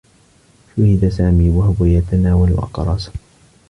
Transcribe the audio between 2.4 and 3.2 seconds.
أقراصا.